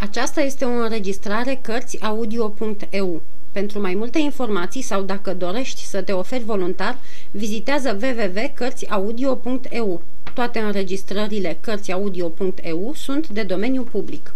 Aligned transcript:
Aceasta 0.00 0.40
este 0.40 0.64
o 0.64 0.68
înregistrare 0.68 1.58
Cărțiaudio.eu. 1.62 3.22
Pentru 3.52 3.80
mai 3.80 3.94
multe 3.94 4.18
informații 4.18 4.82
sau 4.82 5.02
dacă 5.02 5.34
dorești 5.34 5.84
să 5.84 6.02
te 6.02 6.12
oferi 6.12 6.44
voluntar, 6.44 6.98
vizitează 7.30 7.98
www.cărțiaudio.eu. 8.02 10.02
Toate 10.34 10.58
înregistrările 10.58 11.58
Cărțiaudio.eu 11.60 12.92
sunt 12.94 13.28
de 13.28 13.42
domeniu 13.42 13.82
public. 13.82 14.34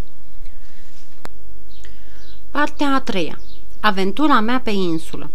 Partea 2.51 2.94
a 2.94 3.01
treia. 3.01 3.38
Aventura 3.81 4.40
mea 4.40 4.60
pe 4.65 4.71
insulă. 4.71 5.31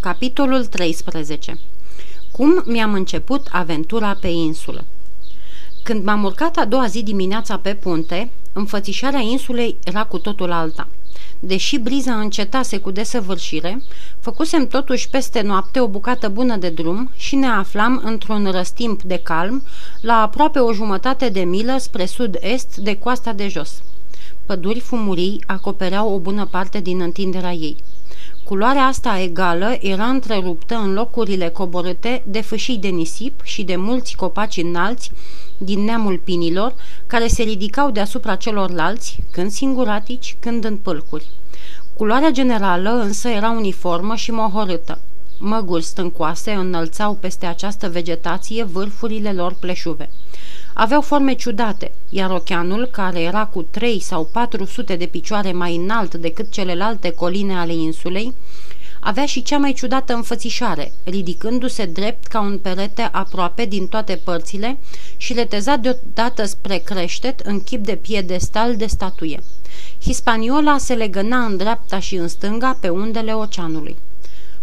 Capitolul 0.00 0.66
13. 0.66 1.58
Cum 2.30 2.62
mi-am 2.66 2.92
început 2.92 3.48
aventura 3.50 4.16
pe 4.20 4.28
insulă? 4.28 4.84
Când 5.82 6.04
m-am 6.04 6.24
urcat 6.24 6.56
a 6.56 6.64
doua 6.64 6.86
zi 6.86 7.02
dimineața 7.02 7.58
pe 7.58 7.74
punte, 7.74 8.30
înfățișarea 8.52 9.20
insulei 9.20 9.76
era 9.84 10.04
cu 10.04 10.18
totul 10.18 10.52
alta. 10.52 10.88
Deși 11.40 11.78
briza 11.78 12.20
încetase 12.20 12.78
cu 12.78 12.90
desăvârșire, 12.90 13.82
făcusem 14.20 14.66
totuși 14.66 15.08
peste 15.08 15.40
noapte 15.40 15.80
o 15.80 15.88
bucată 15.88 16.28
bună 16.28 16.56
de 16.56 16.68
drum 16.68 17.10
și 17.16 17.36
ne 17.36 17.46
aflam 17.46 18.00
într-un 18.04 18.50
răstimp 18.50 19.02
de 19.02 19.16
calm, 19.16 19.62
la 20.00 20.14
aproape 20.14 20.58
o 20.58 20.72
jumătate 20.72 21.28
de 21.28 21.40
milă 21.40 21.76
spre 21.78 22.06
sud-est 22.06 22.76
de 22.76 22.94
coasta 22.96 23.32
de 23.32 23.48
jos. 23.48 23.82
Păduri 24.46 24.80
fumurii 24.80 25.44
acopereau 25.46 26.14
o 26.14 26.18
bună 26.18 26.46
parte 26.46 26.80
din 26.80 27.00
întinderea 27.00 27.52
ei. 27.52 27.76
Culoarea 28.44 28.84
asta 28.84 29.20
egală 29.20 29.76
era 29.80 30.04
întreruptă 30.04 30.74
în 30.74 30.92
locurile 30.92 31.48
coborâte 31.48 32.22
de 32.26 32.40
fâșii 32.40 32.78
de 32.78 32.88
nisip 32.88 33.40
și 33.42 33.62
de 33.62 33.76
mulți 33.76 34.16
copaci 34.16 34.56
înalți 34.56 35.12
din 35.58 35.84
neamul 35.84 36.18
pinilor, 36.24 36.74
care 37.06 37.26
se 37.26 37.42
ridicau 37.42 37.90
deasupra 37.90 38.34
celorlalți, 38.34 39.22
când 39.30 39.50
singuratici, 39.50 40.36
când 40.40 40.64
în 40.64 40.76
pâlcuri. 40.76 41.30
Culoarea 41.96 42.30
generală 42.30 42.90
însă 42.90 43.28
era 43.28 43.50
uniformă 43.50 44.14
și 44.14 44.30
mohorâtă. 44.30 44.98
Măguri 45.38 45.84
stâncoase 45.84 46.52
înălțau 46.52 47.14
peste 47.14 47.46
această 47.46 47.88
vegetație 47.88 48.64
vârfurile 48.64 49.32
lor 49.32 49.54
pleșuve. 49.60 50.10
Aveau 50.74 51.00
forme 51.00 51.32
ciudate, 51.32 51.92
iar 52.08 52.30
oceanul, 52.30 52.86
care 52.86 53.20
era 53.20 53.44
cu 53.44 53.62
3 53.62 54.00
sau 54.00 54.24
400 54.24 54.96
de 54.96 55.06
picioare 55.06 55.52
mai 55.52 55.76
înalt 55.76 56.14
decât 56.14 56.50
celelalte 56.50 57.10
coline 57.10 57.54
ale 57.54 57.74
insulei, 57.74 58.34
avea 59.00 59.26
și 59.26 59.42
cea 59.42 59.58
mai 59.58 59.72
ciudată 59.72 60.14
înfățișare, 60.14 60.92
ridicându-se 61.04 61.84
drept 61.84 62.26
ca 62.26 62.40
un 62.40 62.58
perete 62.58 63.08
aproape 63.12 63.64
din 63.64 63.86
toate 63.86 64.20
părțile 64.24 64.78
și 65.16 65.34
leteza 65.34 65.76
deodată 65.76 66.44
spre 66.44 66.76
creștet 66.78 67.40
în 67.40 67.62
chip 67.62 67.84
de 67.84 67.96
piedestal 67.96 68.76
de 68.76 68.86
statuie. 68.86 69.42
Hispaniola 70.02 70.78
se 70.78 70.94
legăna 70.94 71.44
în 71.44 71.56
dreapta 71.56 71.98
și 71.98 72.14
în 72.14 72.28
stânga 72.28 72.76
pe 72.80 72.88
undele 72.88 73.32
oceanului. 73.32 73.96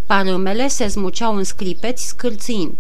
Parâmele 0.06 0.68
se 0.68 0.88
zmuceau 0.88 1.36
în 1.36 1.44
sclipeți 1.44 2.08
scârțind. 2.08 2.74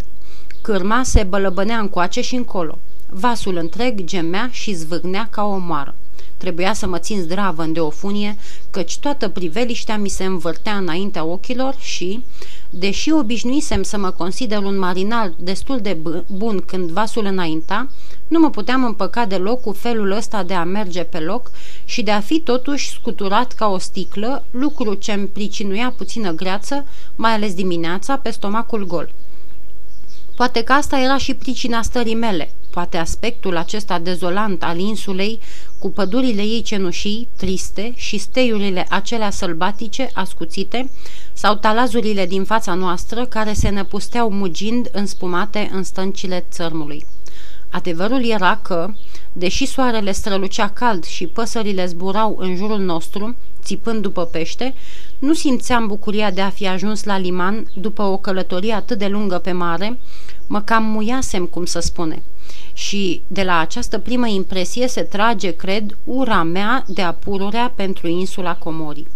Cârma 0.61 1.03
se 1.03 1.23
bălăbănea 1.23 1.79
încoace 1.79 2.21
și 2.21 2.35
încolo. 2.35 2.77
Vasul 3.09 3.55
întreg 3.55 4.03
gemea 4.03 4.49
și 4.51 4.73
zvâgnea 4.73 5.27
ca 5.31 5.43
o 5.43 5.57
moară. 5.57 5.95
Trebuia 6.37 6.73
să 6.73 6.87
mă 6.87 6.97
țin 6.97 7.21
zdravă 7.21 7.63
de 7.63 7.79
o 7.79 7.89
funie, 7.89 8.37
căci 8.71 8.97
toată 8.97 9.29
priveliștea 9.29 9.97
mi 9.97 10.09
se 10.09 10.23
învârtea 10.23 10.77
înaintea 10.77 11.23
ochilor 11.23 11.75
și, 11.79 12.23
deși 12.69 13.11
obișnuisem 13.11 13.83
să 13.83 13.97
mă 13.97 14.09
consider 14.09 14.57
un 14.57 14.79
marinar 14.79 15.33
destul 15.37 15.79
de 15.81 15.97
bun 16.27 16.59
când 16.65 16.89
vasul 16.89 17.25
înainta, 17.25 17.89
nu 18.27 18.39
mă 18.39 18.49
puteam 18.49 18.83
împăca 18.83 19.25
deloc 19.25 19.61
cu 19.61 19.71
felul 19.71 20.11
ăsta 20.11 20.43
de 20.43 20.53
a 20.53 20.63
merge 20.63 21.03
pe 21.03 21.19
loc 21.19 21.51
și 21.85 22.01
de 22.01 22.11
a 22.11 22.19
fi 22.19 22.39
totuși 22.39 22.89
scuturat 22.89 23.51
ca 23.51 23.67
o 23.67 23.77
sticlă, 23.77 24.43
lucru 24.51 24.93
ce 24.93 25.11
îmi 25.11 25.27
pricinuia 25.27 25.93
puțină 25.97 26.31
greață, 26.31 26.85
mai 27.15 27.31
ales 27.31 27.53
dimineața, 27.53 28.17
pe 28.17 28.29
stomacul 28.29 28.87
gol. 28.87 29.13
Poate 30.35 30.63
că 30.63 30.73
asta 30.73 30.99
era 30.99 31.17
și 31.17 31.33
pricina 31.33 31.81
stării 31.81 32.15
mele, 32.15 32.51
poate 32.69 32.97
aspectul 32.97 33.57
acesta 33.57 33.99
dezolant 33.99 34.63
al 34.63 34.79
insulei, 34.79 35.39
cu 35.79 35.89
pădurile 35.89 36.41
ei 36.41 36.61
cenușii, 36.61 37.27
triste 37.35 37.93
și 37.95 38.17
steiurile 38.17 38.85
acelea 38.89 39.29
sălbatice, 39.29 40.09
ascuțite, 40.13 40.89
sau 41.33 41.55
talazurile 41.55 42.25
din 42.25 42.43
fața 42.43 42.73
noastră 42.73 43.25
care 43.25 43.53
se 43.53 43.69
năpusteau 43.69 44.29
mugind 44.31 44.89
înspumate 44.91 45.69
în 45.73 45.83
stâncile 45.83 46.45
țărmului. 46.51 47.05
Adevărul 47.69 48.25
era 48.25 48.59
că, 48.61 48.93
deși 49.33 49.65
soarele 49.65 50.11
strălucea 50.11 50.69
cald 50.69 51.03
și 51.03 51.27
păsările 51.27 51.85
zburau 51.85 52.35
în 52.39 52.55
jurul 52.55 52.79
nostru, 52.79 53.35
țipând 53.63 54.01
după 54.01 54.25
pește, 54.25 54.73
nu 55.19 55.33
simțeam 55.33 55.87
bucuria 55.87 56.31
de 56.31 56.41
a 56.41 56.49
fi 56.49 56.67
ajuns 56.67 57.03
la 57.03 57.17
liman 57.17 57.71
după 57.73 58.01
o 58.01 58.17
călătorie 58.17 58.73
atât 58.73 58.97
de 58.97 59.07
lungă 59.07 59.37
pe 59.37 59.51
mare, 59.51 59.99
mă 60.47 60.61
cam 60.61 60.83
muiasem, 60.83 61.45
cum 61.45 61.65
să 61.65 61.79
spune. 61.79 62.23
Și 62.77 63.21
de 63.27 63.43
la 63.43 63.59
această 63.59 63.99
primă 63.99 64.27
impresie 64.27 64.87
se 64.87 65.01
trage, 65.01 65.51
cred, 65.51 65.97
ura 66.03 66.43
mea 66.43 66.85
de 66.87 67.01
apururea 67.01 67.71
pentru 67.75 68.07
insula 68.07 68.55
Comorii. 68.55 69.07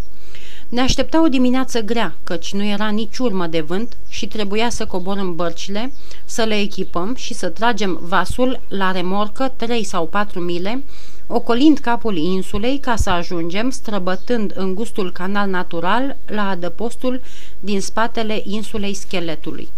Ne 0.70 0.82
aștepta 0.82 1.24
o 1.24 1.28
dimineață 1.28 1.82
grea, 1.82 2.16
căci 2.24 2.54
nu 2.54 2.64
era 2.64 2.90
nici 2.90 3.18
urmă 3.18 3.48
de 3.48 3.62
vânt 3.62 3.98
și 4.10 4.28
trebuia 4.28 4.70
să 4.70 4.86
coborâm 4.86 5.36
bărcile, 5.36 5.92
să 6.26 6.44
le 6.44 6.60
echipăm 6.60 7.16
și 7.16 7.34
să 7.34 7.50
tragem 7.50 8.00
vasul 8.02 8.60
la 8.68 8.92
remorcă 8.92 9.54
3 9.56 9.84
sau 9.84 10.08
4 10.08 10.40
mile, 10.40 10.84
ocolind 11.28 11.78
capul 11.78 12.18
insulei 12.18 12.78
ca 12.78 12.96
să 12.96 13.10
ajungem, 13.10 13.70
străbătând 13.70 14.54
în 14.56 14.76
gustul 14.76 15.12
canal 15.12 15.50
natural, 15.50 16.18
la 16.26 16.50
adăpostul 16.50 17.22
din 17.60 17.82
spatele 17.82 18.42
insulei 18.46 18.94
scheletului. 18.94 19.70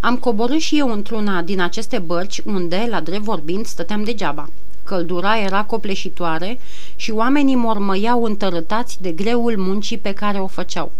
Am 0.00 0.16
coborât 0.16 0.60
și 0.60 0.78
eu 0.78 0.92
într-una 0.92 1.42
din 1.42 1.60
aceste 1.60 1.98
bărci 1.98 2.42
unde, 2.44 2.86
la 2.90 3.00
drept 3.00 3.22
vorbind, 3.22 3.66
stăteam 3.66 4.04
degeaba. 4.04 4.48
Căldura 4.84 5.38
era 5.38 5.64
copleșitoare 5.64 6.58
și 6.96 7.10
oamenii 7.10 7.54
mormăiau 7.54 8.24
întărâtați 8.24 9.02
de 9.02 9.10
greul 9.10 9.54
muncii 9.56 9.98
pe 9.98 10.12
care 10.12 10.38
o 10.38 10.46
făceau. 10.46 10.92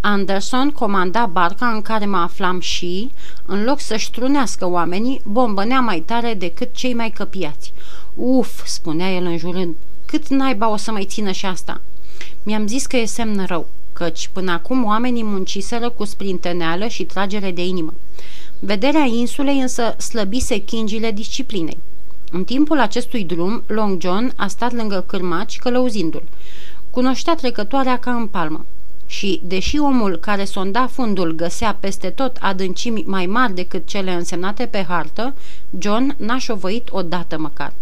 Anderson 0.00 0.70
comanda 0.70 1.26
barca 1.26 1.66
în 1.66 1.82
care 1.82 2.06
mă 2.06 2.16
aflam 2.16 2.60
și, 2.60 3.10
în 3.46 3.64
loc 3.64 3.80
să-și 3.80 4.04
ștrunească 4.04 4.68
oamenii, 4.68 5.20
bombănea 5.24 5.80
mai 5.80 6.00
tare 6.00 6.34
decât 6.34 6.74
cei 6.74 6.94
mai 6.94 7.10
căpiați. 7.10 7.72
Uf, 8.14 8.66
spunea 8.66 9.14
el 9.14 9.24
înjurând, 9.24 9.74
cât 10.04 10.28
naiba 10.28 10.68
o 10.68 10.76
să 10.76 10.90
mai 10.90 11.04
țină 11.04 11.30
și 11.30 11.46
asta? 11.46 11.80
Mi-am 12.42 12.66
zis 12.66 12.86
că 12.86 12.96
e 12.96 13.04
semn 13.04 13.44
rău, 13.46 13.68
căci 13.98 14.28
până 14.32 14.52
acum 14.52 14.84
oamenii 14.84 15.24
munciseră 15.24 15.90
cu 15.90 16.04
sprinteneală 16.04 16.86
și 16.86 17.04
tragere 17.04 17.50
de 17.50 17.64
inimă. 17.64 17.94
Vederea 18.58 19.04
insulei 19.04 19.60
însă 19.60 19.94
slăbise 19.98 20.58
chingile 20.58 21.10
disciplinei. 21.10 21.78
În 22.30 22.44
timpul 22.44 22.80
acestui 22.80 23.24
drum, 23.24 23.62
Long 23.66 24.00
John 24.00 24.32
a 24.36 24.46
stat 24.46 24.72
lângă 24.72 25.04
cârmaci 25.06 25.58
călăuzindu-l. 25.58 26.22
Cunoștea 26.90 27.34
trecătoarea 27.34 27.98
ca 27.98 28.14
în 28.14 28.26
palmă. 28.26 28.64
Și, 29.06 29.40
deși 29.44 29.78
omul 29.78 30.16
care 30.16 30.44
sonda 30.44 30.86
fundul 30.86 31.32
găsea 31.32 31.76
peste 31.80 32.10
tot 32.10 32.36
adâncimi 32.40 33.04
mai 33.06 33.26
mari 33.26 33.54
decât 33.54 33.86
cele 33.86 34.12
însemnate 34.12 34.66
pe 34.66 34.84
hartă, 34.88 35.34
John 35.78 36.14
n-a 36.18 36.38
șovăit 36.38 36.88
odată 36.90 37.38
măcar. 37.38 37.72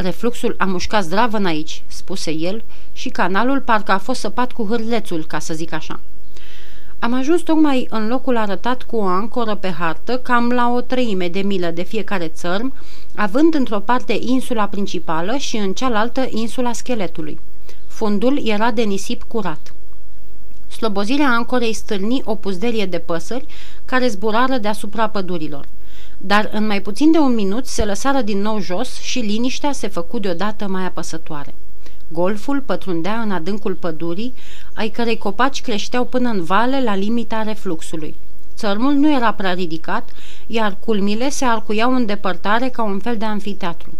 Refluxul 0.00 0.54
a 0.58 0.64
mușcat 0.64 1.04
zdravă 1.04 1.38
aici, 1.44 1.82
spuse 1.86 2.30
el, 2.30 2.62
și 2.92 3.08
canalul 3.08 3.60
parcă 3.60 3.92
a 3.92 3.98
fost 3.98 4.20
săpat 4.20 4.52
cu 4.52 4.66
hârlețul, 4.66 5.24
ca 5.24 5.38
să 5.38 5.54
zic 5.54 5.72
așa. 5.72 6.00
Am 6.98 7.14
ajuns 7.14 7.40
tocmai 7.40 7.86
în 7.90 8.08
locul 8.08 8.36
arătat 8.36 8.82
cu 8.82 8.96
o 8.96 9.04
ancoră 9.04 9.54
pe 9.54 9.70
hartă, 9.70 10.18
cam 10.18 10.50
la 10.50 10.72
o 10.72 10.80
treime 10.80 11.28
de 11.28 11.40
milă 11.40 11.70
de 11.70 11.82
fiecare 11.82 12.28
țărm, 12.28 12.72
având 13.14 13.54
într-o 13.54 13.78
parte 13.78 14.18
insula 14.20 14.66
principală 14.66 15.36
și 15.36 15.56
în 15.56 15.72
cealaltă 15.72 16.26
insula 16.30 16.72
scheletului. 16.72 17.40
Fundul 17.86 18.46
era 18.46 18.70
de 18.70 18.82
nisip 18.82 19.22
curat. 19.22 19.74
Slobozirea 20.68 21.30
ancorei 21.30 21.72
stârni 21.72 22.22
o 22.24 22.34
puzderie 22.34 22.86
de 22.86 22.98
păsări 22.98 23.46
care 23.84 24.08
zburară 24.08 24.58
deasupra 24.58 25.08
pădurilor. 25.08 25.66
Dar 26.22 26.50
în 26.52 26.66
mai 26.66 26.80
puțin 26.80 27.12
de 27.12 27.18
un 27.18 27.34
minut 27.34 27.66
se 27.66 27.84
lăsară 27.84 28.20
din 28.20 28.40
nou 28.40 28.60
jos 28.60 29.00
și 29.00 29.18
liniștea 29.18 29.72
se 29.72 29.88
făcu 29.88 30.18
deodată 30.18 30.68
mai 30.68 30.84
apăsătoare. 30.84 31.54
Golful 32.08 32.60
pătrundea 32.60 33.20
în 33.20 33.30
adâncul 33.30 33.74
pădurii, 33.74 34.34
ai 34.74 34.88
cărei 34.88 35.18
copaci 35.18 35.60
creșteau 35.60 36.04
până 36.04 36.28
în 36.28 36.44
vale 36.44 36.82
la 36.82 36.94
limita 36.94 37.42
refluxului. 37.42 38.14
Țărmul 38.54 38.92
nu 38.92 39.14
era 39.14 39.32
prea 39.32 39.52
ridicat, 39.52 40.10
iar 40.46 40.76
culmile 40.84 41.28
se 41.28 41.44
arcuiau 41.44 41.94
în 41.94 42.06
depărtare 42.06 42.68
ca 42.68 42.82
un 42.82 42.98
fel 42.98 43.16
de 43.16 43.24
anfiteatru. 43.24 43.92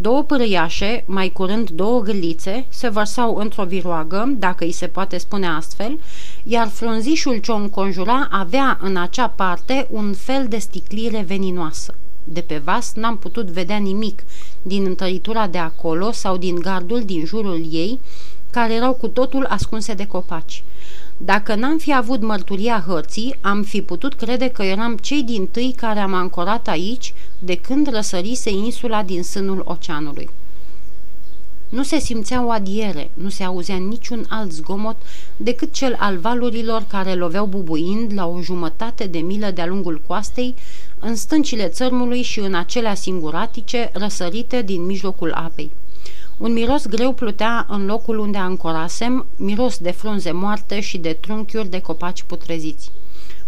Două 0.00 0.22
pârâiașe, 0.22 1.04
mai 1.06 1.28
curând 1.28 1.70
două 1.70 2.00
gâlițe, 2.00 2.66
se 2.68 2.88
vărsau 2.88 3.36
într-o 3.36 3.64
viroagă, 3.64 4.32
dacă 4.38 4.64
îi 4.64 4.72
se 4.72 4.86
poate 4.86 5.18
spune 5.18 5.46
astfel, 5.46 5.98
iar 6.44 6.68
frunzișul 6.68 7.36
ce 7.36 7.52
o 7.52 7.54
înconjura 7.54 8.28
avea 8.30 8.78
în 8.82 8.96
acea 8.96 9.28
parte 9.28 9.86
un 9.90 10.12
fel 10.12 10.46
de 10.48 10.58
sticlire 10.58 11.24
veninoasă. 11.26 11.94
De 12.24 12.40
pe 12.40 12.60
vas 12.64 12.92
n-am 12.94 13.16
putut 13.16 13.46
vedea 13.46 13.76
nimic 13.76 14.22
din 14.62 14.84
întăritura 14.84 15.46
de 15.46 15.58
acolo 15.58 16.12
sau 16.12 16.36
din 16.36 16.54
gardul 16.54 17.02
din 17.04 17.24
jurul 17.24 17.66
ei, 17.70 18.00
care 18.50 18.74
erau 18.74 18.92
cu 18.92 19.08
totul 19.08 19.46
ascunse 19.48 19.94
de 19.94 20.06
copaci. 20.06 20.64
Dacă 21.24 21.54
n-am 21.54 21.78
fi 21.78 21.94
avut 21.94 22.22
mărturia 22.22 22.84
hărții, 22.86 23.34
am 23.40 23.62
fi 23.62 23.82
putut 23.82 24.14
crede 24.14 24.48
că 24.48 24.62
eram 24.62 24.96
cei 24.96 25.22
din 25.22 25.46
tâi 25.46 25.74
care 25.76 25.98
am 25.98 26.14
ancorat 26.14 26.68
aici 26.68 27.14
de 27.38 27.56
când 27.56 27.90
răsărise 27.90 28.50
insula 28.50 29.02
din 29.02 29.22
sânul 29.22 29.62
oceanului. 29.64 30.28
Nu 31.68 31.82
se 31.82 31.98
simțea 31.98 32.44
o 32.44 32.50
adiere, 32.50 33.10
nu 33.14 33.28
se 33.28 33.44
auzea 33.44 33.76
niciun 33.76 34.26
alt 34.28 34.52
zgomot 34.52 34.96
decât 35.36 35.72
cel 35.72 35.96
al 35.98 36.18
valurilor 36.18 36.84
care 36.88 37.14
loveau 37.14 37.46
bubuind 37.46 38.12
la 38.14 38.26
o 38.26 38.42
jumătate 38.42 39.06
de 39.06 39.18
milă 39.18 39.50
de-a 39.50 39.66
lungul 39.66 40.02
coastei, 40.06 40.54
în 40.98 41.16
stâncile 41.16 41.68
țărmului 41.68 42.22
și 42.22 42.38
în 42.38 42.54
acelea 42.54 42.94
singuratice 42.94 43.90
răsărite 43.92 44.62
din 44.62 44.86
mijlocul 44.86 45.32
apei. 45.32 45.70
Un 46.40 46.52
miros 46.52 46.86
greu 46.86 47.12
plutea 47.12 47.66
în 47.68 47.86
locul 47.86 48.18
unde 48.18 48.38
ancorasem, 48.38 49.26
miros 49.36 49.78
de 49.78 49.90
frunze 49.90 50.30
moarte 50.32 50.80
și 50.80 50.98
de 50.98 51.12
trunchiuri 51.12 51.68
de 51.68 51.80
copaci 51.80 52.22
putreziți. 52.22 52.90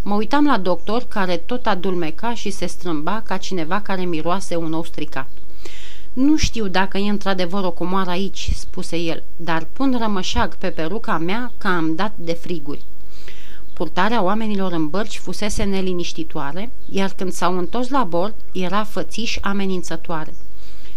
Mă 0.02 0.14
uitam 0.14 0.46
la 0.46 0.58
doctor, 0.58 1.04
care 1.08 1.36
tot 1.36 1.66
adulmeca 1.66 2.34
și 2.34 2.50
se 2.50 2.66
strâmba 2.66 3.22
ca 3.26 3.36
cineva 3.36 3.80
care 3.80 4.04
miroase 4.04 4.56
un 4.56 4.72
ou 4.72 4.84
stricat. 4.84 5.28
Nu 6.12 6.36
știu 6.36 6.66
dacă 6.68 6.98
e 6.98 7.10
într-adevăr 7.10 7.64
o 7.64 7.70
comoară 7.70 8.10
aici," 8.10 8.50
spuse 8.54 8.96
el, 8.96 9.22
dar 9.36 9.66
pun 9.72 9.96
rămășag 10.00 10.54
pe 10.54 10.68
peruca 10.68 11.18
mea 11.18 11.52
că 11.58 11.66
am 11.66 11.94
dat 11.94 12.12
de 12.16 12.32
friguri." 12.32 12.84
Purtarea 13.72 14.22
oamenilor 14.22 14.72
în 14.72 14.88
bărci 14.88 15.18
fusese 15.18 15.62
neliniștitoare, 15.62 16.70
iar 16.90 17.12
când 17.16 17.32
s-au 17.32 17.58
întors 17.58 17.88
la 17.88 18.04
bord, 18.04 18.34
era 18.52 18.84
fățiș 18.84 19.38
amenințătoare. 19.40 20.34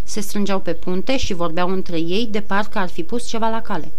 Se 0.08 0.20
strângeau 0.20 0.60
pe 0.60 0.74
punte 0.74 1.18
și 1.18 1.34
vorbeau 1.34 1.70
între 1.70 2.00
ei 2.00 2.28
de 2.32 2.42
parcă 2.42 2.78
ar 2.78 2.90
fi 2.90 3.04
pus 3.04 3.28
ceva 3.28 3.50
la 3.50 3.62
cale. 3.62 3.92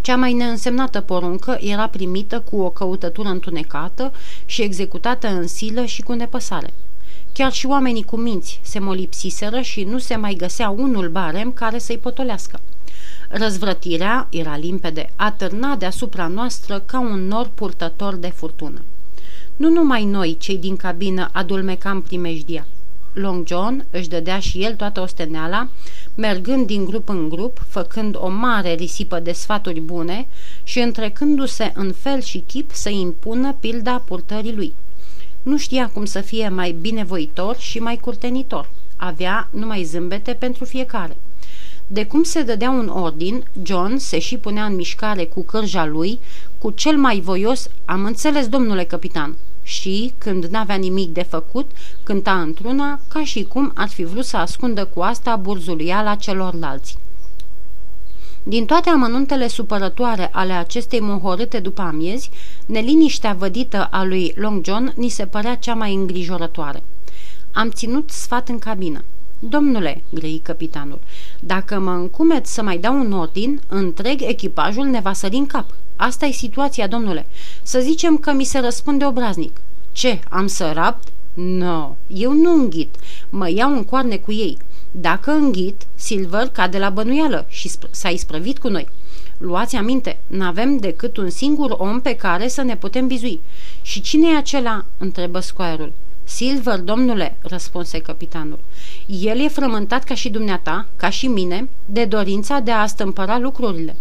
Cea 0.00 0.16
mai 0.16 0.32
neînsemnată 0.32 1.00
poruncă 1.00 1.58
era 1.60 1.88
primită 1.88 2.40
cu 2.50 2.56
o 2.60 2.70
căutătură 2.70 3.28
întunecată 3.28 4.12
și 4.46 4.62
executată 4.62 5.28
în 5.28 5.46
silă 5.46 5.84
și 5.84 6.02
cu 6.02 6.12
nepăsare. 6.12 6.72
Chiar 7.32 7.52
și 7.52 7.66
oamenii 7.66 8.04
cu 8.04 8.16
minți 8.16 8.60
se 8.62 8.78
molipsiseră 8.78 9.60
și 9.60 9.84
nu 9.84 9.98
se 9.98 10.16
mai 10.16 10.34
găsea 10.34 10.68
unul 10.68 11.08
barem 11.08 11.52
care 11.52 11.78
să-i 11.78 11.98
potolească. 11.98 12.60
Răzvrătirea, 13.28 14.26
era 14.30 14.56
limpede, 14.56 15.10
atârna 15.16 15.76
deasupra 15.76 16.26
noastră 16.26 16.82
ca 16.86 17.00
un 17.00 17.26
nor 17.26 17.50
purtător 17.54 18.14
de 18.14 18.28
furtună. 18.28 18.82
Nu 19.56 19.70
numai 19.70 20.04
noi, 20.04 20.36
cei 20.38 20.56
din 20.56 20.76
cabină, 20.76 21.28
adulmecam 21.32 22.02
primejdia. 22.02 22.66
Long 23.12 23.46
John 23.46 23.86
își 23.90 24.08
dădea 24.08 24.38
și 24.38 24.64
el 24.64 24.74
toată 24.74 25.00
osteneala, 25.00 25.68
mergând 26.14 26.66
din 26.66 26.84
grup 26.84 27.08
în 27.08 27.28
grup, 27.28 27.64
făcând 27.68 28.16
o 28.18 28.28
mare 28.28 28.74
risipă 28.74 29.20
de 29.20 29.32
sfaturi 29.32 29.80
bune 29.80 30.26
și 30.62 30.78
întrecându-se 30.78 31.72
în 31.74 31.92
fel 31.92 32.20
și 32.20 32.44
chip 32.46 32.70
să 32.72 32.88
impună 32.88 33.56
pilda 33.60 34.02
purtării 34.06 34.54
lui. 34.54 34.72
Nu 35.42 35.56
știa 35.56 35.88
cum 35.88 36.04
să 36.04 36.20
fie 36.20 36.48
mai 36.48 36.76
binevoitor 36.80 37.56
și 37.56 37.78
mai 37.78 37.96
curtenitor. 37.96 38.70
Avea 38.96 39.48
numai 39.50 39.82
zâmbete 39.82 40.32
pentru 40.32 40.64
fiecare. 40.64 41.16
De 41.86 42.06
cum 42.06 42.22
se 42.22 42.42
dădea 42.42 42.70
un 42.70 42.88
ordin, 42.88 43.44
John 43.62 43.96
se 43.96 44.18
și 44.18 44.36
punea 44.36 44.64
în 44.64 44.74
mișcare 44.74 45.24
cu 45.24 45.42
cârja 45.42 45.86
lui, 45.86 46.18
cu 46.58 46.70
cel 46.70 46.96
mai 46.96 47.20
voios, 47.20 47.68
am 47.84 48.04
înțeles, 48.04 48.48
domnule 48.48 48.84
capitan, 48.84 49.36
și, 49.62 50.12
când 50.18 50.44
n-avea 50.44 50.74
nimic 50.74 51.12
de 51.12 51.22
făcut, 51.22 51.70
cânta 52.02 52.40
într-una, 52.40 53.00
ca 53.08 53.24
și 53.24 53.44
cum 53.44 53.72
ar 53.74 53.88
fi 53.88 54.04
vrut 54.04 54.24
să 54.24 54.36
ascundă 54.36 54.84
cu 54.84 55.00
asta 55.00 55.36
burzuluiala 55.36 56.14
celorlalți. 56.14 56.98
Din 58.42 58.66
toate 58.66 58.90
amănuntele 58.90 59.48
supărătoare 59.48 60.28
ale 60.32 60.52
acestei 60.52 61.00
mohorâte 61.00 61.58
după 61.58 61.82
amiezi, 61.82 62.30
neliniștea 62.66 63.32
vădită 63.32 63.88
a 63.90 64.04
lui 64.04 64.32
Long 64.36 64.64
John 64.64 64.92
ni 64.96 65.08
se 65.08 65.26
părea 65.26 65.56
cea 65.56 65.74
mai 65.74 65.94
îngrijorătoare. 65.94 66.82
Am 67.52 67.70
ținut 67.70 68.10
sfat 68.10 68.48
în 68.48 68.58
cabină. 68.58 69.04
Domnule, 69.42 70.02
grei 70.10 70.40
capitanul, 70.44 70.98
dacă 71.40 71.78
mă 71.78 71.90
încumet 71.90 72.46
să 72.46 72.62
mai 72.62 72.78
dau 72.78 72.98
un 72.98 73.12
ordin, 73.12 73.60
întreg 73.68 74.22
echipajul 74.22 74.84
ne 74.84 75.00
va 75.00 75.12
sări 75.12 75.36
în 75.36 75.46
cap. 75.46 75.74
Asta 75.96 76.26
e 76.26 76.32
situația, 76.32 76.86
domnule. 76.86 77.26
Să 77.62 77.80
zicem 77.80 78.16
că 78.16 78.32
mi 78.32 78.44
se 78.44 78.58
răspunde 78.58 79.04
obraznic. 79.04 79.60
Ce, 79.92 80.20
am 80.28 80.46
să 80.46 80.70
rapt? 80.74 81.08
No, 81.34 81.96
eu 82.06 82.32
nu 82.32 82.52
înghit. 82.52 82.96
Mă 83.30 83.50
iau 83.50 83.72
în 83.72 83.84
coarne 83.84 84.16
cu 84.16 84.32
ei. 84.32 84.56
Dacă 84.90 85.30
înghit, 85.30 85.86
Silver 85.94 86.48
cade 86.48 86.78
la 86.78 86.90
bănuială 86.90 87.46
și 87.48 87.70
s-a 87.90 88.08
isprăvit 88.08 88.58
cu 88.58 88.68
noi. 88.68 88.88
Luați 89.38 89.76
aminte, 89.76 90.18
n-avem 90.26 90.76
decât 90.76 91.16
un 91.16 91.30
singur 91.30 91.74
om 91.78 92.00
pe 92.00 92.16
care 92.16 92.48
să 92.48 92.62
ne 92.62 92.76
putem 92.76 93.06
bizui. 93.06 93.40
Și 93.82 94.00
cine 94.00 94.28
e 94.28 94.36
acela?" 94.36 94.84
întrebă 94.98 95.40
scoarul. 95.40 95.92
Silver, 96.30 96.78
domnule," 96.78 97.36
răspunse 97.40 97.98
capitanul. 97.98 98.58
El 99.06 99.40
e 99.40 99.48
frământat 99.48 100.04
ca 100.04 100.14
și 100.14 100.28
dumneata, 100.28 100.86
ca 100.96 101.10
și 101.10 101.26
mine, 101.26 101.68
de 101.86 102.04
dorința 102.04 102.58
de 102.58 102.70
a 102.70 102.86
stâmpăra 102.86 103.38
lucrurile. 103.38 103.96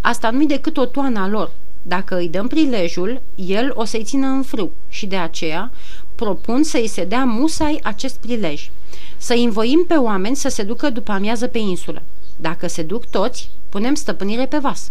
Asta 0.00 0.30
nu-i 0.30 0.46
decât 0.46 0.76
o 0.76 0.84
toană 0.84 1.20
a 1.20 1.28
lor. 1.28 1.50
Dacă 1.82 2.16
îi 2.16 2.28
dăm 2.28 2.46
prilejul, 2.46 3.20
el 3.34 3.70
o 3.74 3.84
să-i 3.84 4.04
țină 4.04 4.26
în 4.26 4.42
frâu 4.42 4.72
și 4.88 5.06
de 5.06 5.16
aceea 5.16 5.72
propun 6.14 6.62
să-i 6.62 6.86
se 6.86 7.04
dea 7.04 7.24
musai 7.24 7.80
acest 7.82 8.16
prilej. 8.16 8.70
Să 9.16 9.32
învoim 9.32 9.84
pe 9.88 9.94
oameni 9.94 10.36
să 10.36 10.48
se 10.48 10.62
ducă 10.62 10.90
după 10.90 11.12
amiază 11.12 11.46
pe 11.46 11.58
insulă. 11.58 12.02
Dacă 12.36 12.66
se 12.66 12.82
duc 12.82 13.06
toți, 13.06 13.50
punem 13.68 13.94
stăpânire 13.94 14.46
pe 14.46 14.58
vas. 14.58 14.90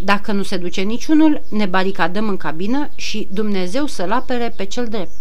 Dacă 0.00 0.32
nu 0.32 0.42
se 0.42 0.56
duce 0.56 0.80
niciunul, 0.80 1.42
ne 1.48 1.66
baricadăm 1.66 2.28
în 2.28 2.36
cabină 2.36 2.88
și 2.94 3.28
Dumnezeu 3.30 3.86
să-l 3.86 4.12
apere 4.12 4.52
pe 4.56 4.64
cel 4.64 4.86
drept. 4.86 5.12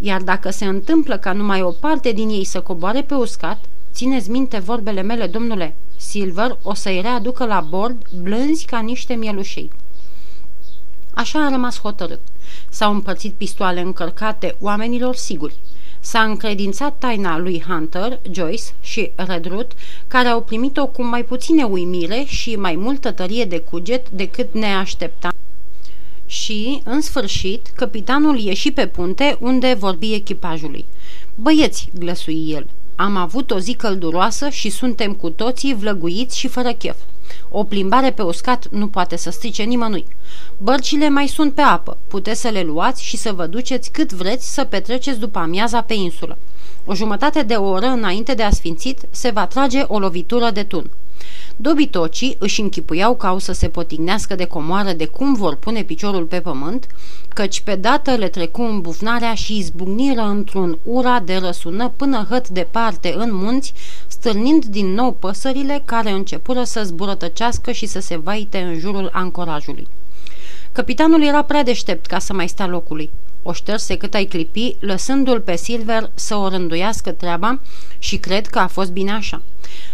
Iar 0.00 0.22
dacă 0.22 0.50
se 0.50 0.64
întâmplă 0.64 1.16
ca 1.16 1.32
numai 1.32 1.62
o 1.62 1.70
parte 1.70 2.12
din 2.12 2.28
ei 2.28 2.44
să 2.44 2.60
coboare 2.60 3.02
pe 3.02 3.14
uscat, 3.14 3.64
țineți 3.92 4.30
minte 4.30 4.58
vorbele 4.58 5.02
mele, 5.02 5.26
domnule, 5.26 5.76
Silver 5.96 6.58
o 6.62 6.74
să-i 6.74 7.00
readucă 7.00 7.44
la 7.44 7.60
bord 7.60 8.06
blânzi 8.22 8.64
ca 8.64 8.78
niște 8.78 9.14
mielușei. 9.14 9.70
Așa 11.14 11.44
a 11.44 11.48
rămas 11.48 11.80
hotărât. 11.80 12.20
S-au 12.68 12.92
împărțit 12.92 13.32
pistoale 13.34 13.80
încărcate 13.80 14.56
oamenilor 14.60 15.14
siguri. 15.14 15.54
S-a 16.00 16.22
încredințat 16.22 16.98
taina 16.98 17.38
lui 17.38 17.62
Hunter, 17.66 18.20
Joyce 18.30 18.62
și 18.80 19.10
Redruth, 19.14 19.74
care 20.08 20.28
au 20.28 20.40
primit-o 20.40 20.86
cu 20.86 21.02
mai 21.02 21.24
puține 21.24 21.64
uimire 21.64 22.24
și 22.26 22.56
mai 22.56 22.76
multă 22.76 23.12
tărie 23.12 23.44
de 23.44 23.58
cuget 23.58 24.10
decât 24.10 24.54
ne 24.54 24.74
aștepta. 24.74 25.28
Și, 26.44 26.80
în 26.84 27.00
sfârșit, 27.00 27.66
capitanul 27.74 28.38
ieși 28.38 28.70
pe 28.70 28.86
punte 28.86 29.36
unde 29.40 29.76
vorbi 29.78 30.14
echipajului. 30.14 30.84
Băieți, 31.34 31.90
glăsui 31.98 32.50
el, 32.50 32.66
am 32.96 33.16
avut 33.16 33.50
o 33.50 33.58
zi 33.58 33.74
călduroasă 33.74 34.48
și 34.48 34.70
suntem 34.70 35.12
cu 35.12 35.30
toții 35.30 35.74
vlăguiți 35.74 36.38
și 36.38 36.48
fără 36.48 36.72
chef. 36.72 36.96
O 37.48 37.64
plimbare 37.64 38.10
pe 38.10 38.22
uscat 38.22 38.68
nu 38.70 38.88
poate 38.88 39.16
să 39.16 39.30
strice 39.30 39.62
nimănui. 39.62 40.06
Bărcile 40.58 41.08
mai 41.08 41.26
sunt 41.26 41.54
pe 41.54 41.60
apă, 41.60 41.96
puteți 42.08 42.40
să 42.40 42.48
le 42.48 42.62
luați 42.62 43.04
și 43.04 43.16
să 43.16 43.32
vă 43.32 43.46
duceți 43.46 43.90
cât 43.90 44.12
vreți 44.12 44.54
să 44.54 44.64
petreceți 44.64 45.18
după 45.18 45.38
amiaza 45.38 45.80
pe 45.80 45.94
insulă. 45.94 46.38
O 46.84 46.94
jumătate 46.94 47.42
de 47.42 47.54
oră 47.54 47.86
înainte 47.86 48.34
de 48.34 48.42
asfințit 48.42 49.00
se 49.10 49.30
va 49.30 49.46
trage 49.46 49.84
o 49.86 49.98
lovitură 49.98 50.50
de 50.50 50.62
tun. 50.62 50.90
Dobitocii 51.56 52.36
își 52.38 52.60
închipuiau 52.60 53.14
ca 53.16 53.32
o 53.32 53.38
să 53.38 53.52
se 53.52 53.68
potignească 53.68 54.34
de 54.34 54.44
comoară 54.44 54.92
de 54.92 55.06
cum 55.06 55.34
vor 55.34 55.56
pune 55.56 55.82
piciorul 55.82 56.24
pe 56.24 56.40
pământ, 56.40 56.86
căci 57.28 57.60
pe 57.60 57.74
dată 57.74 58.14
le 58.14 58.28
trecu 58.28 58.62
în 58.62 58.80
bufnarea 58.80 59.34
și 59.34 59.56
izbucniră 59.56 60.22
într-un 60.22 60.78
ura 60.82 61.20
de 61.20 61.36
răsună 61.36 61.92
până 61.96 62.26
hăt 62.30 62.48
departe 62.48 63.14
în 63.16 63.34
munți, 63.34 63.72
stârnind 64.06 64.64
din 64.64 64.86
nou 64.86 65.12
păsările 65.12 65.82
care 65.84 66.10
începură 66.10 66.62
să 66.64 66.82
zburătăcească 66.84 67.72
și 67.72 67.86
să 67.86 68.00
se 68.00 68.16
vaite 68.16 68.58
în 68.58 68.78
jurul 68.78 69.10
ancorajului. 69.12 69.86
Capitanul 70.72 71.22
era 71.22 71.42
prea 71.42 71.62
deștept 71.62 72.06
ca 72.06 72.18
să 72.18 72.32
mai 72.32 72.48
stea 72.48 72.66
locului. 72.66 73.10
O 73.46 73.52
șterse 73.52 73.96
cât 73.96 74.14
ai 74.14 74.24
clipi, 74.24 74.76
lăsându-l 74.80 75.40
pe 75.40 75.56
Silver 75.56 76.10
să 76.14 76.34
o 76.34 76.48
rânduiască 76.48 77.10
treaba 77.10 77.60
și 77.98 78.16
cred 78.16 78.46
că 78.46 78.58
a 78.58 78.66
fost 78.66 78.92
bine 78.92 79.12
așa. 79.12 79.42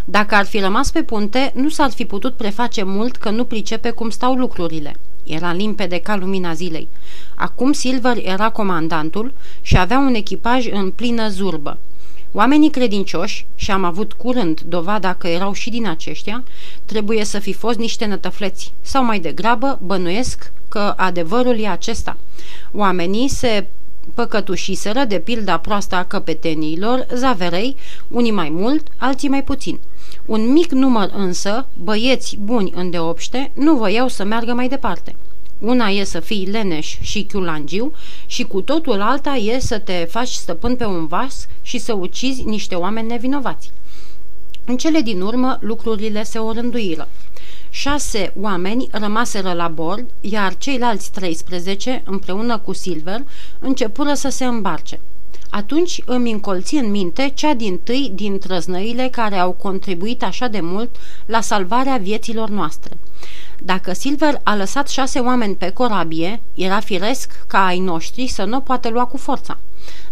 Dacă 0.05 0.35
ar 0.35 0.47
fi 0.47 0.59
rămas 0.59 0.91
pe 0.91 1.03
punte, 1.03 1.53
nu 1.55 1.69
s-ar 1.69 1.91
fi 1.91 2.05
putut 2.05 2.35
preface 2.35 2.83
mult 2.83 3.17
că 3.17 3.31
nu 3.31 3.45
pricepe 3.45 3.91
cum 3.91 4.11
stau 4.11 4.35
lucrurile. 4.35 4.97
Era 5.25 5.53
limpede 5.53 5.99
ca 5.99 6.17
lumina 6.17 6.53
zilei. 6.53 6.89
Acum 7.35 7.73
Silver 7.73 8.17
era 8.23 8.51
comandantul 8.51 9.33
și 9.61 9.79
avea 9.79 9.99
un 9.99 10.15
echipaj 10.15 10.67
în 10.73 10.91
plină 10.91 11.29
zurbă. 11.29 11.79
Oamenii 12.33 12.71
credincioși, 12.71 13.47
și 13.55 13.71
am 13.71 13.85
avut 13.85 14.13
curând 14.13 14.61
dovada 14.61 15.15
că 15.15 15.29
erau 15.29 15.53
și 15.53 15.71
din 15.71 15.87
aceștia, 15.87 16.45
trebuie 16.85 17.25
să 17.25 17.39
fi 17.39 17.53
fost 17.53 17.79
niște 17.79 18.05
nătăfleți, 18.05 18.73
sau 18.81 19.05
mai 19.05 19.21
degrabă 19.21 19.79
bănuiesc 19.83 20.53
că 20.69 20.95
adevărul 20.97 21.59
e 21.59 21.69
acesta. 21.69 22.17
Oamenii 22.73 23.29
se 23.29 23.67
păcătușiseră 24.15 25.05
de 25.05 25.19
pilda 25.19 25.59
proastă 25.59 25.95
a 25.95 26.05
căpeteniilor, 26.05 27.07
zaverei, 27.15 27.77
unii 28.09 28.31
mai 28.31 28.49
mult, 28.49 28.87
alții 28.97 29.29
mai 29.29 29.45
puțin. 29.45 29.79
Un 30.27 30.53
mic 30.53 30.73
număr 30.73 31.11
însă, 31.17 31.67
băieți 31.73 32.37
buni 32.41 32.73
îndeopște, 32.75 33.51
nu 33.55 33.77
voiau 33.77 34.09
să 34.09 34.25
meargă 34.25 34.53
mai 34.53 34.69
departe. 34.69 35.17
Una 35.61 35.89
e 35.89 36.05
să 36.05 36.21
fii 36.21 36.47
leneș 36.47 36.99
și 37.01 37.23
chiulangiu 37.23 37.93
și 38.27 38.43
cu 38.43 38.61
totul 38.61 39.01
alta 39.01 39.35
e 39.35 39.59
să 39.59 39.79
te 39.79 40.07
faci 40.11 40.29
stăpân 40.29 40.77
pe 40.77 40.85
un 40.85 41.07
vas 41.07 41.47
și 41.63 41.79
să 41.79 41.93
ucizi 41.93 42.43
niște 42.43 42.75
oameni 42.75 43.09
nevinovați. 43.09 43.71
În 44.65 44.77
cele 44.77 45.01
din 45.01 45.21
urmă, 45.21 45.59
lucrurile 45.61 46.23
se 46.23 46.39
orânduiră. 46.39 47.09
Șase 47.71 48.33
oameni 48.41 48.89
rămaseră 48.91 49.53
la 49.53 49.69
bord, 49.69 50.07
iar 50.21 50.57
ceilalți 50.57 51.13
13, 51.13 52.03
împreună 52.05 52.59
cu 52.59 52.73
Silver, 52.73 53.23
începură 53.59 54.15
să 54.15 54.29
se 54.29 54.45
îmbarce. 54.45 55.01
Atunci 55.51 56.03
îmi 56.05 56.31
încolți 56.31 56.75
în 56.75 56.91
minte 56.91 57.33
cea 57.35 57.55
din 57.55 57.79
tâi 57.79 58.11
din 58.15 58.39
trăznăile 58.39 59.09
care 59.09 59.37
au 59.37 59.53
contribuit 59.53 60.23
așa 60.23 60.49
de 60.49 60.61
mult 60.61 60.97
la 61.27 61.41
salvarea 61.41 61.97
vieților 61.97 62.49
noastre. 62.49 62.97
Dacă 63.63 63.93
Silver 63.93 64.41
a 64.43 64.57
lăsat 64.57 64.89
șase 64.89 65.19
oameni 65.19 65.55
pe 65.55 65.71
corabie, 65.71 66.41
era 66.55 66.81
firesc 66.81 67.45
ca 67.47 67.67
ai 67.67 67.79
noștri 67.79 68.27
să 68.27 68.45
nu 68.45 68.61
poată 68.61 68.89
lua 68.89 69.05
cu 69.05 69.17
forța. 69.17 69.59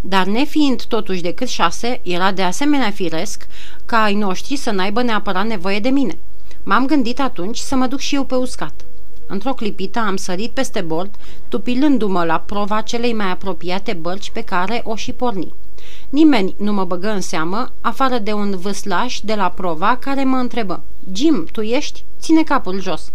Dar 0.01 0.25
nefiind 0.25 0.83
totuși 0.83 1.21
decât 1.21 1.47
șase, 1.47 1.99
era 2.03 2.31
de 2.31 2.41
asemenea 2.41 2.91
firesc 2.91 3.47
ca 3.85 4.03
ai 4.03 4.15
noștri 4.15 4.55
să 4.55 4.71
n-aibă 4.71 5.01
neapărat 5.01 5.47
nevoie 5.47 5.79
de 5.79 5.89
mine. 5.89 6.17
M-am 6.63 6.85
gândit 6.85 7.19
atunci 7.19 7.57
să 7.57 7.75
mă 7.75 7.87
duc 7.87 7.99
și 7.99 8.15
eu 8.15 8.23
pe 8.23 8.35
uscat. 8.35 8.73
Într-o 9.27 9.53
clipită 9.53 9.99
am 9.99 10.15
sărit 10.15 10.51
peste 10.51 10.81
bord, 10.81 11.15
tupilându-mă 11.47 12.23
la 12.23 12.43
prova 12.45 12.81
celei 12.81 13.13
mai 13.13 13.29
apropiate 13.31 13.93
bărci 13.93 14.31
pe 14.31 14.41
care 14.41 14.81
o 14.83 14.95
și 14.95 15.11
porni. 15.11 15.53
Nimeni 16.09 16.55
nu 16.57 16.73
mă 16.73 16.83
băgă 16.83 17.09
în 17.09 17.21
seamă, 17.21 17.71
afară 17.81 18.17
de 18.17 18.33
un 18.33 18.57
vâslaș 18.57 19.19
de 19.19 19.33
la 19.33 19.49
prova 19.49 19.97
care 19.99 20.23
mă 20.23 20.37
întrebă 20.37 20.83
Jim, 21.13 21.47
tu 21.51 21.61
ești? 21.61 22.03
Ține 22.19 22.43
capul 22.43 22.81
jos!" 22.81 23.11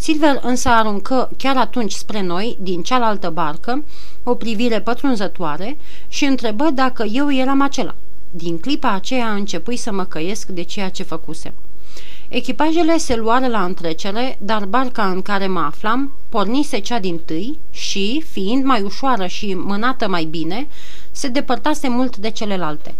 Silver 0.00 0.40
însă 0.42 0.68
aruncă 0.68 1.30
chiar 1.36 1.56
atunci 1.56 1.92
spre 1.92 2.22
noi, 2.22 2.56
din 2.60 2.82
cealaltă 2.82 3.30
barcă, 3.30 3.84
o 4.22 4.34
privire 4.34 4.80
pătrunzătoare 4.80 5.76
și 6.08 6.24
întrebă 6.24 6.70
dacă 6.74 7.04
eu 7.12 7.32
eram 7.32 7.60
acela. 7.60 7.94
Din 8.30 8.58
clipa 8.58 8.92
aceea 8.92 9.32
începui 9.32 9.76
să 9.76 9.92
mă 9.92 10.04
căiesc 10.04 10.48
de 10.48 10.62
ceea 10.62 10.88
ce 10.88 11.02
făcusem. 11.02 11.52
Echipajele 12.28 12.96
se 12.96 13.16
luară 13.16 13.46
la 13.46 13.64
întrecere, 13.64 14.38
dar 14.40 14.64
barca 14.64 15.10
în 15.10 15.22
care 15.22 15.46
mă 15.46 15.60
aflam 15.60 16.12
pornise 16.28 16.78
cea 16.78 16.98
din 16.98 17.20
tâi 17.24 17.58
și, 17.70 18.24
fiind 18.30 18.64
mai 18.64 18.82
ușoară 18.82 19.26
și 19.26 19.54
mânată 19.54 20.08
mai 20.08 20.24
bine, 20.24 20.66
se 21.10 21.28
depărtase 21.28 21.88
mult 21.88 22.16
de 22.16 22.30
celelalte. 22.30 22.94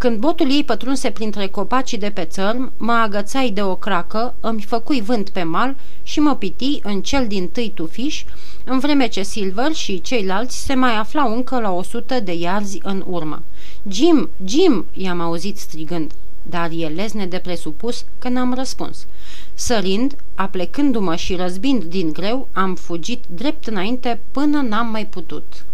Când 0.00 0.18
botul 0.18 0.50
ei 0.50 0.64
pătrunse 0.64 1.10
printre 1.10 1.46
copacii 1.46 1.98
de 1.98 2.10
pe 2.10 2.24
țărm, 2.24 2.72
mă 2.76 2.92
agățai 2.92 3.50
de 3.50 3.62
o 3.62 3.74
cracă, 3.74 4.34
îmi 4.40 4.62
făcui 4.62 5.00
vânt 5.00 5.28
pe 5.28 5.42
mal 5.42 5.76
și 6.02 6.20
mă 6.20 6.36
piti 6.36 6.80
în 6.82 7.02
cel 7.02 7.26
din 7.26 7.48
tâi 7.48 7.72
tufiș, 7.74 8.24
în 8.64 8.78
vreme 8.78 9.08
ce 9.08 9.22
Silver 9.22 9.72
și 9.72 10.00
ceilalți 10.00 10.64
se 10.64 10.74
mai 10.74 10.96
aflau 10.96 11.34
încă 11.34 11.60
la 11.60 11.72
o 11.72 11.82
sută 11.82 12.20
de 12.20 12.32
iarzi 12.32 12.78
în 12.82 13.04
urmă. 13.06 13.42
Jim, 13.88 14.28
Jim!" 14.44 14.86
i-am 14.92 15.20
auzit 15.20 15.58
strigând 15.58 16.12
dar 16.42 16.70
e 16.76 16.86
lezne 16.86 17.26
de 17.26 17.38
presupus 17.38 18.04
că 18.18 18.28
n-am 18.28 18.54
răspuns. 18.54 19.06
Sărind, 19.54 20.16
aplecându-mă 20.34 21.16
și 21.16 21.34
răzbind 21.34 21.84
din 21.84 22.12
greu, 22.12 22.48
am 22.52 22.74
fugit 22.74 23.24
drept 23.28 23.66
înainte 23.66 24.20
până 24.30 24.60
n-am 24.60 24.86
mai 24.86 25.06
putut. 25.06 25.64